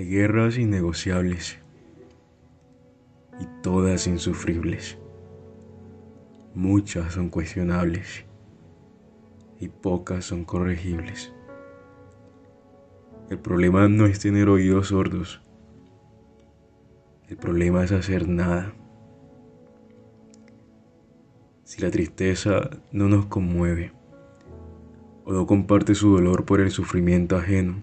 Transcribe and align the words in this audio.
Hay 0.00 0.06
guerras 0.08 0.56
innegociables 0.56 1.58
y 3.38 3.44
todas 3.62 4.06
insufribles. 4.06 4.96
Muchas 6.54 7.12
son 7.12 7.28
cuestionables 7.28 8.24
y 9.58 9.68
pocas 9.68 10.24
son 10.24 10.46
corregibles. 10.46 11.34
El 13.28 13.40
problema 13.40 13.88
no 13.88 14.06
es 14.06 14.20
tener 14.20 14.48
oídos 14.48 14.86
sordos. 14.86 15.42
El 17.28 17.36
problema 17.36 17.84
es 17.84 17.92
hacer 17.92 18.26
nada. 18.26 18.72
Si 21.64 21.82
la 21.82 21.90
tristeza 21.90 22.70
no 22.90 23.10
nos 23.10 23.26
conmueve 23.26 23.92
o 25.26 25.34
no 25.34 25.46
comparte 25.46 25.94
su 25.94 26.14
dolor 26.14 26.46
por 26.46 26.60
el 26.60 26.70
sufrimiento 26.70 27.36
ajeno, 27.36 27.82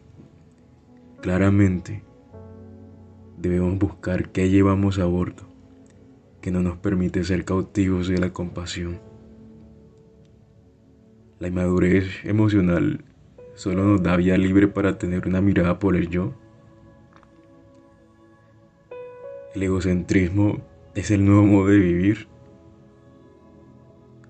claramente 1.22 2.07
debemos 3.38 3.78
buscar 3.78 4.30
qué 4.32 4.50
llevamos 4.50 5.00
a 5.00 5.06
bordo 5.06 5.48
que 6.42 6.52
no 6.52 6.62
nos 6.62 6.78
permite 6.78 7.24
ser 7.24 7.46
cautivos 7.46 8.08
de 8.08 8.18
la 8.20 8.32
compasión. 8.32 9.00
La 11.40 11.50
inmadurez 11.50 12.24
emocional 12.24 13.04
solo 13.56 13.84
nos 13.84 14.02
da 14.02 14.16
vía 14.16 14.38
libre 14.38 14.68
para 14.68 14.98
tener 14.98 15.28
una 15.28 15.42
mirada 15.42 15.78
por 15.78 15.96
el 15.96 16.10
yo. 16.10 16.34
El 19.54 19.64
egocentrismo 19.64 20.62
es 20.96 21.12
el 21.12 21.26
nuevo 21.26 21.44
modo 21.44 21.68
de 21.68 21.80
vivir 21.80 22.28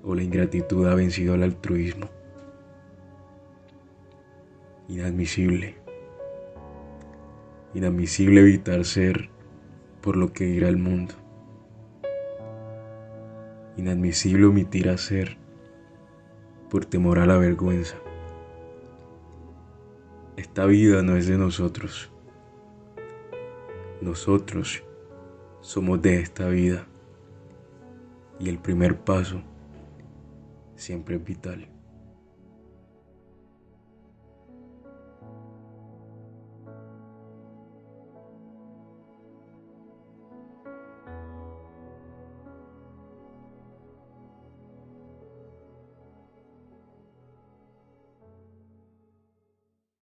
o 0.03 0.15
la 0.15 0.23
ingratitud 0.23 0.87
ha 0.87 0.95
vencido 0.95 1.33
al 1.33 1.43
altruismo. 1.43 2.09
Inadmisible. 4.87 5.86
Inadmisible 7.77 8.41
evitar 8.41 8.83
ser 8.85 9.29
por 10.01 10.17
lo 10.17 10.33
que 10.33 10.45
dirá 10.45 10.67
el 10.67 10.77
mundo. 10.77 11.13
Inadmisible 13.77 14.47
omitir 14.47 14.89
hacer 14.89 15.37
por 16.71 16.85
temor 16.85 17.19
a 17.19 17.27
la 17.27 17.37
vergüenza. 17.37 17.95
Esta 20.37 20.65
vida 20.65 21.03
no 21.03 21.17
es 21.17 21.27
de 21.27 21.37
nosotros. 21.37 22.09
Nosotros 24.01 24.83
somos 25.61 26.01
de 26.01 26.19
esta 26.19 26.49
vida. 26.49 26.87
Y 28.39 28.49
el 28.49 28.57
primer 28.57 28.97
paso 28.97 29.43
siempre 30.75 31.17
es 31.17 31.23
vital. 31.23 31.76